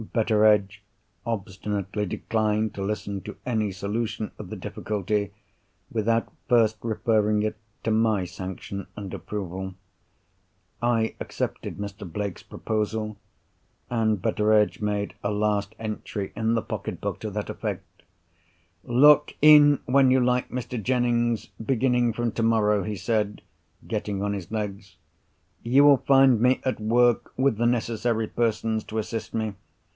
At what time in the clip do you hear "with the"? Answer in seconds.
27.37-27.67